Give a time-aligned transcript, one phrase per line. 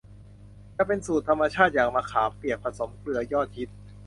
[0.77, 3.69] จะเป็นสูตรธรรมชาติอย่างมะขามเปียกผสมเกลือยอดฮิต